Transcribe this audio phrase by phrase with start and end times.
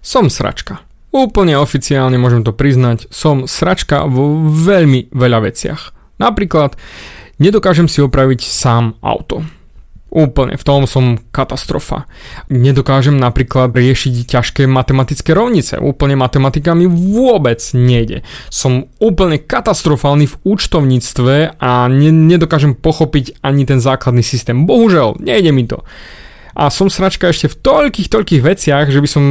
[0.00, 0.80] Som sračka.
[1.10, 5.92] Úplne oficiálne môžem to priznať, som sračka vo veľmi veľa veciach.
[6.22, 6.78] Napríklad,
[7.42, 9.42] nedokážem si opraviť sám auto.
[10.10, 12.10] Úplne, v tom som katastrofa.
[12.50, 15.78] Nedokážem napríklad riešiť ťažké matematické rovnice.
[15.78, 18.26] Úplne matematika mi vôbec nejde.
[18.50, 24.66] Som úplne katastrofálny v účtovníctve a ne- nedokážem pochopiť ani ten základný systém.
[24.66, 25.86] Bohužel, nejde mi to.
[26.58, 29.24] A som sračka ešte v toľkých, toľkých veciach, že by som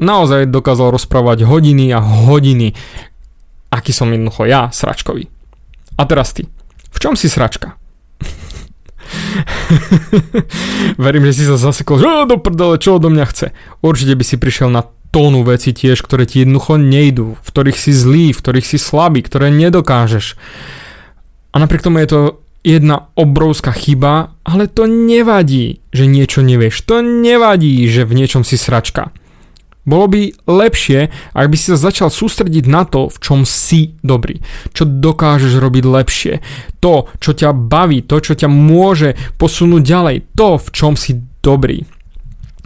[0.00, 2.74] naozaj dokázal rozprávať hodiny a hodiny,
[3.70, 5.28] aký som jednoducho ja, sračkový.
[6.00, 6.48] A teraz ty.
[6.90, 7.76] V čom si sračka?
[11.02, 13.46] Verím, že si sa zasekol, že do prdele, čo odo mňa chce.
[13.84, 17.92] Určite by si prišiel na tónu veci tiež, ktoré ti jednoducho nejdú, v ktorých si
[17.94, 20.38] zlý, v ktorých si slabý, ktoré nedokážeš.
[21.50, 22.20] A napriek tomu je to
[22.62, 26.86] jedna obrovská chyba, ale to nevadí, že niečo nevieš.
[26.86, 29.10] To nevadí, že v niečom si sračka.
[29.90, 34.38] Bolo by lepšie, ak by si sa začal sústrediť na to, v čom si dobrý,
[34.70, 36.34] čo dokážeš robiť lepšie,
[36.78, 41.82] to, čo ťa baví, to, čo ťa môže posunúť ďalej, to, v čom si dobrý.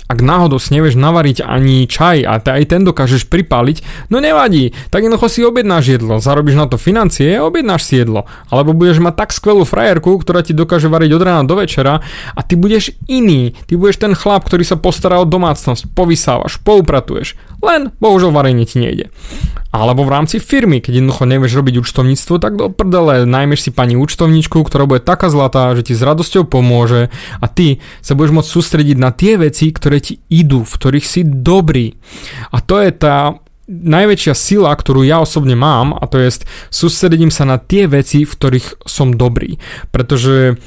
[0.05, 5.01] Ak náhodou si nevieš navariť ani čaj a aj ten dokážeš pripáliť, no nevadí, tak
[5.01, 8.29] jednoducho si objednáš jedlo, zarobíš na to financie a objednáš si jedlo.
[8.53, 12.05] Alebo budeš mať tak skvelú frajerku, ktorá ti dokáže variť od rána do večera
[12.37, 13.57] a ty budeš iný.
[13.65, 17.41] Ty budeš ten chlap, ktorý sa postará o domácnosť, povysávaš, poupratuješ.
[17.65, 19.09] Len bohužiaľ varenie ti nejde.
[19.75, 23.99] Alebo v rámci firmy, keď jednoducho nevieš robiť účtovníctvo, tak do prdele najmeš si pani
[23.99, 27.11] účtovníčku, ktorá bude taká zlatá, že ti s radosťou pomôže
[27.43, 31.27] a ty sa budeš môcť sústrediť na tie veci, ktoré ti idú, v ktorých si
[31.27, 31.99] dobrý.
[32.55, 33.35] A to je tá
[33.67, 38.31] najväčšia sila, ktorú ja osobne mám a to je sústredím sa na tie veci, v
[38.31, 39.59] ktorých som dobrý.
[39.91, 40.61] Pretože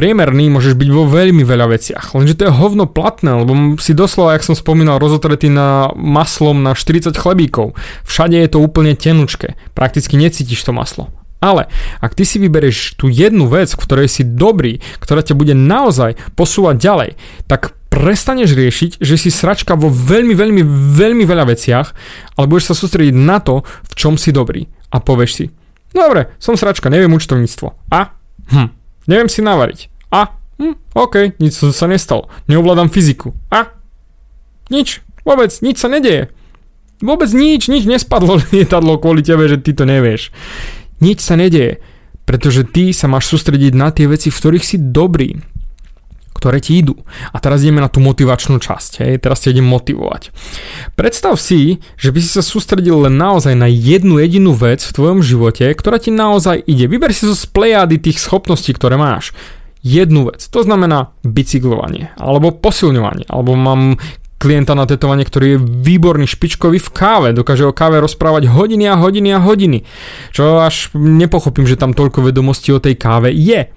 [0.00, 2.16] priemerný môžeš byť vo veľmi veľa veciach.
[2.16, 6.72] Lenže to je hovno platné, lebo si doslova, jak som spomínal, rozotretý na maslom na
[6.72, 7.76] 40 chlebíkov.
[8.08, 9.60] Všade je to úplne tenučké.
[9.76, 11.12] Prakticky necítiš to maslo.
[11.44, 11.68] Ale
[12.00, 16.16] ak ty si vyberieš tú jednu vec, v ktorej si dobrý, ktorá ťa bude naozaj
[16.32, 17.10] posúvať ďalej,
[17.44, 20.62] tak prestaneš riešiť, že si sračka vo veľmi, veľmi,
[20.96, 21.86] veľmi veľa veciach,
[22.40, 24.64] ale budeš sa sústrediť na to, v čom si dobrý.
[24.92, 25.44] A povieš si,
[25.92, 27.92] dobre, som sračka, neviem účtovníctvo.
[27.92, 28.16] A?
[28.48, 28.68] Hm,
[29.04, 29.89] neviem si navariť.
[30.60, 32.28] Hm, OK, nič sa nestalo.
[32.44, 33.32] Neovládam fyziku.
[33.48, 33.72] A?
[34.68, 35.00] Nič.
[35.24, 36.28] Vôbec, nič sa nedeje.
[37.00, 40.28] Vôbec nič, nič nespadlo lietadlo kvôli tebe, že ty to nevieš.
[41.00, 41.80] Nič sa nedeje,
[42.28, 45.40] pretože ty sa máš sústrediť na tie veci, v ktorých si dobrý
[46.40, 46.96] ktoré ti idú.
[47.34, 50.32] A teraz ideme na tú motivačnú časť, hej, teraz ťa idem motivovať.
[50.96, 55.20] Predstav si, že by si sa sústredil len naozaj na jednu jedinú vec v tvojom
[55.20, 56.88] živote, ktorá ti naozaj ide.
[56.88, 59.36] Vyber si zo z plejady tých schopností, ktoré máš
[59.80, 60.44] jednu vec.
[60.52, 63.96] To znamená bicyklovanie, alebo posilňovanie, alebo mám
[64.40, 68.96] klienta na tetovanie, ktorý je výborný špičkový v káve, dokáže o káve rozprávať hodiny a
[68.96, 69.84] hodiny a hodiny.
[70.32, 73.68] Čo až nepochopím, že tam toľko vedomostí o tej káve je.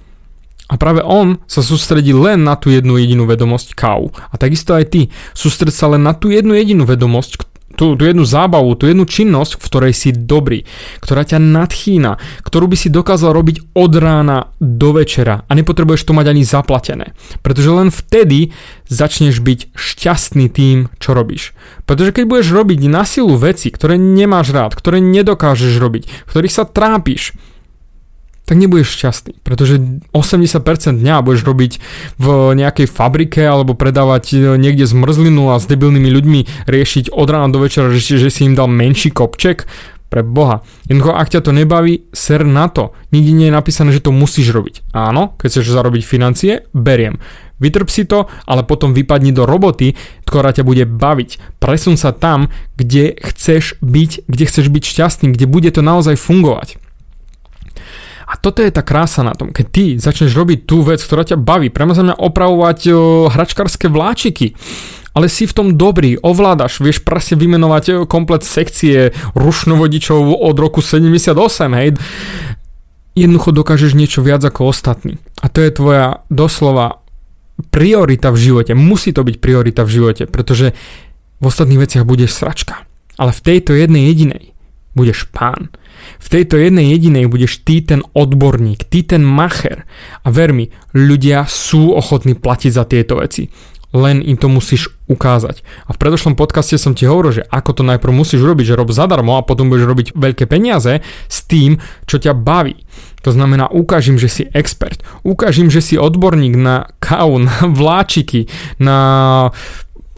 [0.71, 4.15] A práve on sa sústredí len na tú jednu jedinú vedomosť kávu.
[4.31, 5.01] A takisto aj ty.
[5.35, 9.59] Sústred sa len na tú jednu jedinú vedomosť, tú, tú jednu zábavu, tú jednu činnosť,
[9.59, 10.63] v ktorej si dobrý,
[11.01, 16.13] ktorá ťa nadchýna, ktorú by si dokázal robiť od rána do večera a nepotrebuješ to
[16.15, 17.05] mať ani zaplatené.
[17.41, 18.53] Pretože len vtedy
[18.87, 21.51] začneš byť šťastný tým, čo robíš.
[21.89, 26.63] Pretože keď budeš robiť na silu veci, ktoré nemáš rád, ktoré nedokážeš robiť, ktorých sa
[26.69, 27.33] trápiš,
[28.43, 29.79] tak nebudeš šťastný, pretože
[30.11, 31.71] 80% dňa budeš robiť
[32.19, 32.27] v
[32.59, 37.63] nejakej fabrike alebo predávať e, niekde zmrzlinu a s debilnými ľuďmi riešiť od rána do
[37.63, 39.63] večera, že, že si im dal menší kopček,
[40.13, 40.61] pre Boha.
[40.85, 42.93] Jednoducho, ak ťa to nebaví, ser na to.
[43.09, 44.93] Nikde nie je napísané, že to musíš robiť.
[44.93, 47.17] Áno, keď chceš zarobiť financie, beriem.
[47.57, 49.97] Vytrp si to, ale potom vypadni do roboty,
[50.29, 51.57] ktorá ťa bude baviť.
[51.57, 56.77] Presun sa tam, kde chceš byť, kde chceš byť šťastný, kde bude to naozaj fungovať.
[58.43, 61.71] Toto je tá krása na tom, keď ty začneš robiť tú vec, ktorá ťa baví,
[61.71, 64.51] prema mňa opravovať o, hračkarské vláčiky,
[65.15, 71.31] ale si v tom dobrý, ovládaš, vieš presne vymenovať komplet sekcie rušnovodičov od roku 78,
[71.79, 71.95] hej.
[73.15, 75.21] Jednoducho dokážeš niečo viac ako ostatní.
[75.39, 76.99] A to je tvoja doslova
[77.69, 78.73] priorita v živote.
[78.73, 80.73] Musí to byť priorita v živote, pretože
[81.37, 82.89] v ostatných veciach budeš sračka.
[83.15, 84.52] Ale v tejto jednej jedinej
[84.93, 85.73] budeš pán.
[86.21, 89.85] V tejto jednej jedinej budeš ty ten odborník, ty ten macher.
[90.25, 93.49] A ver mi, ľudia sú ochotní platiť za tieto veci.
[93.93, 95.61] Len im to musíš ukázať.
[95.85, 98.89] A v predošlom podcaste som ti hovoril, že ako to najprv musíš robiť, že rob
[98.89, 101.77] zadarmo a potom budeš robiť veľké peniaze s tým,
[102.09, 102.73] čo ťa baví.
[103.23, 104.99] To znamená, ukáž im, že si expert.
[105.23, 108.49] Ukáž im, že si odborník na kávu, na vláčiky,
[108.81, 108.97] na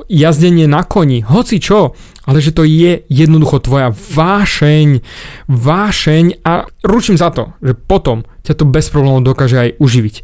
[0.09, 1.93] jazdenie na koni, hoci čo,
[2.25, 5.01] ale že to je jednoducho tvoja vášeň,
[5.49, 10.15] vášeň a ručím za to, že potom ťa to bez problémov dokáže aj uživiť.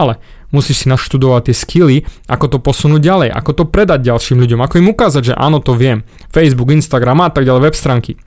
[0.00, 0.20] Ale
[0.52, 1.96] musíš si naštudovať tie skily,
[2.28, 5.72] ako to posunúť ďalej, ako to predať ďalším ľuďom, ako im ukázať, že áno, to
[5.72, 6.04] viem.
[6.28, 8.20] Facebook, Instagram a tak ďalej, web stránky.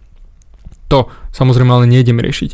[0.89, 2.51] To samozrejme ale nejdem riešiť.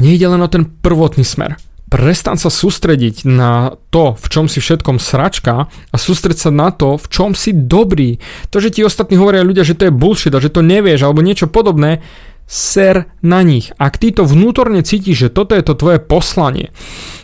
[0.00, 1.60] Mne ide len o ten prvotný smer
[1.92, 6.96] prestan sa sústrediť na to, v čom si všetkom sračka a sústreď sa na to,
[6.96, 8.16] v čom si dobrý.
[8.48, 11.20] To, že ti ostatní hovoria ľudia, že to je bullshit a že to nevieš alebo
[11.20, 12.00] niečo podobné,
[12.48, 13.76] ser na nich.
[13.76, 16.72] Ak ty to vnútorne cítiš, že toto je to tvoje poslanie,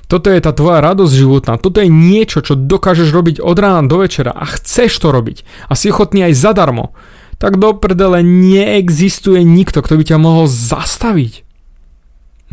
[0.05, 4.05] toto je tá tvoja radosť životná, toto je niečo, čo dokážeš robiť od rána do
[4.05, 6.93] večera a chceš to robiť a si ochotný aj zadarmo,
[7.41, 11.41] tak do prdele neexistuje nikto, kto by ťa mohol zastaviť.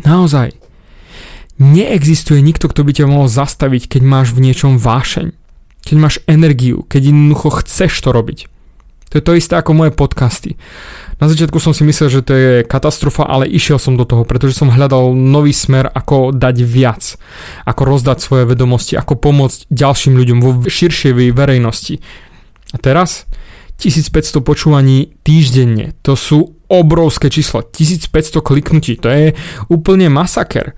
[0.00, 0.65] Naozaj.
[1.56, 5.32] Neexistuje nikto, kto by ťa mohol zastaviť, keď máš v niečom vášeň.
[5.86, 8.50] Keď máš energiu, keď jednoducho chceš to robiť.
[9.14, 10.58] To je to isté ako moje podcasty.
[11.22, 14.58] Na začiatku som si myslel, že to je katastrofa, ale išiel som do toho, pretože
[14.58, 17.14] som hľadal nový smer, ako dať viac,
[17.64, 22.02] ako rozdať svoje vedomosti, ako pomôcť ďalším ľuďom vo širšej verejnosti.
[22.74, 23.30] A teraz
[23.78, 29.26] 1500 počúvaní týždenne, to sú obrovské čísla, 1500 kliknutí, to je
[29.70, 30.74] úplne masaker.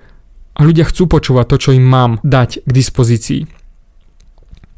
[0.59, 3.47] A ľudia chcú počúvať to, čo im mám dať k dispozícii.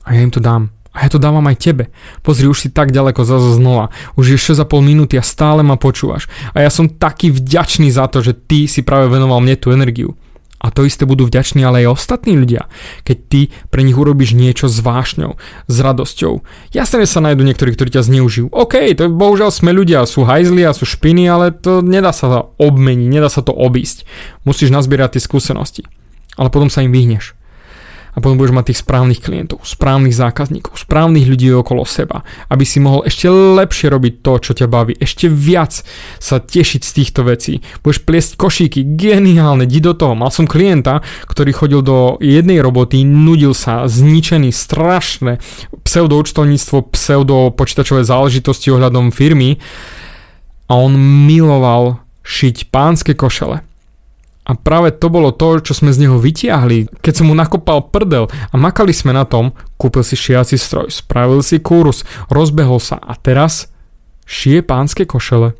[0.05, 0.69] A ja im to dám.
[0.93, 1.89] A ja to dávam aj tebe.
[2.21, 3.89] Pozri, už si tak ďaleko zase znova.
[4.13, 6.29] Už je 6,5 minúty a stále ma počúvaš.
[6.51, 10.13] A ja som taký vďačný za to, že ty si práve venoval mne tú energiu.
[10.61, 12.69] A to isté budú vďační ale aj ostatní ľudia,
[13.01, 13.41] keď ty
[13.73, 16.45] pre nich urobíš niečo s vášňou, s radosťou.
[16.69, 18.53] Jasne, sa nájdú niektorí, ktorí ťa zneužijú.
[18.53, 22.39] OK, to bohužiaľ sme ľudia, sú hajzli a sú špiny, ale to nedá sa to
[22.61, 24.05] obmeniť, nedá sa to obísť.
[24.45, 25.83] Musíš nazbierať tie skúsenosti.
[26.37, 27.40] Ale potom sa im vyhneš
[28.11, 32.83] a potom budeš mať tých správnych klientov, správnych zákazníkov, správnych ľudí okolo seba, aby si
[32.83, 35.79] mohol ešte lepšie robiť to, čo ťa baví, ešte viac
[36.19, 37.63] sa tešiť z týchto vecí.
[37.81, 40.13] Budeš pliesť košíky, geniálne, di do toho.
[40.13, 45.39] Mal som klienta, ktorý chodil do jednej roboty, nudil sa, zničený, strašné
[45.87, 49.57] pseudoučtovníctvo, pseudo počítačové záležitosti ohľadom firmy
[50.67, 50.95] a on
[51.27, 53.70] miloval šiť pánske košele
[54.41, 56.89] a práve to bolo to, čo sme z neho vytiahli.
[57.05, 61.45] Keď som mu nakopal prdel a makali sme na tom, kúpil si šiaci stroj, spravil
[61.45, 62.01] si kurus,
[62.33, 63.69] rozbehol sa a teraz
[64.25, 65.53] šije pánske košele.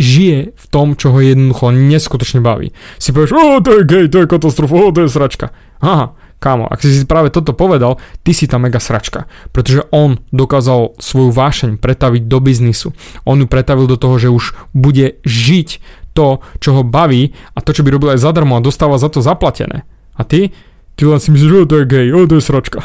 [0.00, 2.72] Žije v tom, čo ho jednoducho neskutočne baví.
[2.96, 5.52] Si povieš, o, to je gej, to je katastrofa, o, to je sračka.
[5.84, 9.28] Aha, kámo, ak si si práve toto povedal, ty si tá mega sračka.
[9.52, 12.96] Pretože on dokázal svoju vášeň pretaviť do biznisu.
[13.28, 17.72] On ju pretavil do toho, že už bude žiť to, čo ho baví a to,
[17.72, 19.84] čo by robil aj zadarmo a dostáva za to zaplatené.
[20.16, 20.52] A ty?
[20.96, 22.84] Ty len si myslíš, že to je o, to je sračka.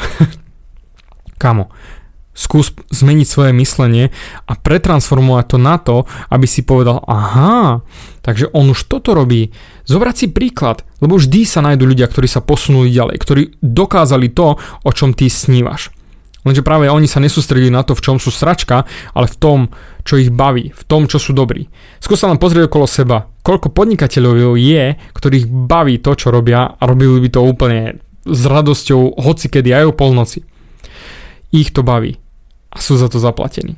[1.42, 1.68] Kamo,
[2.38, 4.14] skús zmeniť svoje myslenie
[4.46, 5.96] a pretransformovať to na to,
[6.30, 7.82] aby si povedal, aha,
[8.22, 9.50] takže on už toto robí.
[9.90, 14.54] Zobrať si príklad, lebo vždy sa nájdú ľudia, ktorí sa posunuli ďalej, ktorí dokázali to,
[14.58, 15.90] o čom ty snívaš.
[16.48, 19.58] Lenže práve oni sa nesústredili na to, v čom sú sračka, ale v tom,
[20.00, 21.68] čo ich baví, v tom, čo sú dobrí.
[22.00, 26.82] Skús sa len pozrieť okolo seba, koľko podnikateľov je, ktorých baví to, čo robia a
[26.88, 30.40] robili by to úplne s radosťou hocikedy aj o polnoci.
[31.52, 32.16] Ich to baví
[32.72, 33.76] a sú za to zaplatení.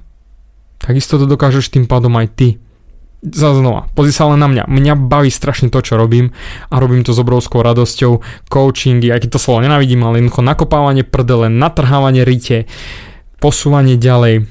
[0.78, 2.48] Takisto to dokážeš tým pádom aj ty
[3.22, 4.64] znova, pozri sa len na mňa.
[4.64, 6.32] Mňa baví strašne to, čo robím
[6.72, 8.24] a robím to s obrovskou radosťou.
[8.48, 12.64] Coachingy, aj keď to slovo nenávidím, ale jednoducho nakopávanie prdele, natrhávanie rite,
[13.36, 14.48] posúvanie ďalej,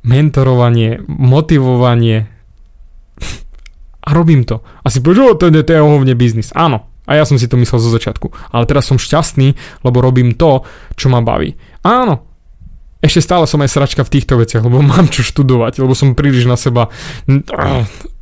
[0.00, 2.32] mentorovanie, motivovanie
[4.06, 4.62] a robím to.
[4.80, 6.54] A si povieš, to to je ohovne biznis.
[6.54, 8.30] Áno, a ja som si to myslel zo začiatku.
[8.54, 10.62] Ale teraz som šťastný, lebo robím to,
[10.94, 11.58] čo ma baví.
[11.82, 12.35] Áno,
[13.04, 16.48] ešte stále som aj sračka v týchto veciach, lebo mám čo študovať, lebo som príliš
[16.48, 16.88] na seba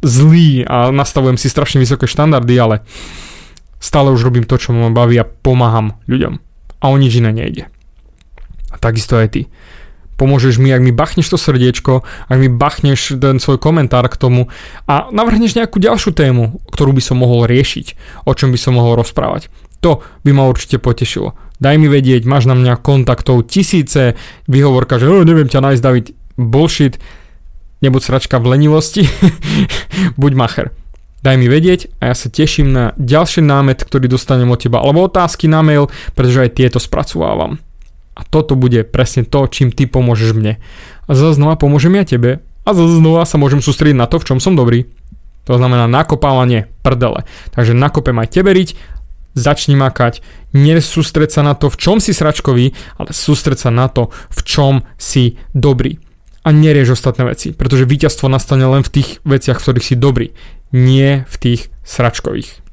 [0.03, 2.77] zlý a nastavujem si strašne vysoké štandardy, ale
[3.79, 6.41] stále už robím to, čo ma baví a pomáham ľuďom.
[6.83, 7.65] A o nič iné nejde.
[8.69, 9.43] A takisto aj ty.
[10.15, 14.47] Pomôžeš mi, ak mi bachneš to srdiečko, ak mi bachneš ten svoj komentár k tomu
[14.87, 18.95] a navrhneš nejakú ďalšiu tému, ktorú by som mohol riešiť, o čom by som mohol
[18.95, 19.51] rozprávať.
[19.83, 21.35] To by ma určite potešilo.
[21.65, 27.01] Daj mi vedieť, máš na mňa kontaktov tisíce, vyhovorka, že neviem ťa nájsť, David, bullshit,
[27.81, 29.09] nebuď sračka v lenivosti,
[30.21, 30.77] buď macher.
[31.25, 35.09] Daj mi vedieť a ja sa teším na ďalší námet, ktorý dostanem od teba, alebo
[35.09, 37.57] otázky na mail, pretože aj tieto spracovávam.
[38.13, 40.61] A toto bude presne to, čím ty pomôžeš mne.
[41.09, 44.29] A zase znova pomôžem ja tebe a zase znova sa môžem sústrediť na to, v
[44.29, 44.85] čom som dobrý.
[45.49, 47.25] To znamená nakopávanie prdele.
[47.57, 48.77] Takže nakopem aj tebe riť
[49.35, 50.23] začni makať,
[50.57, 54.75] nesústreď sa na to, v čom si sračkový, ale sústreď sa na to, v čom
[54.97, 56.01] si dobrý.
[56.45, 60.27] A nerieš ostatné veci, pretože víťazstvo nastane len v tých veciach, v ktorých si dobrý,
[60.73, 62.64] nie v tých sračkových.